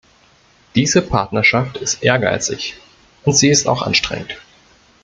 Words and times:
Diese 0.73 1.03
Partnerschaft 1.03 1.77
ist 1.77 2.01
ehrgeizig 2.01 2.73
und 3.23 3.33
sie 3.37 3.49
ist 3.49 3.67
auch 3.67 3.83
anstrengend. 3.83 4.35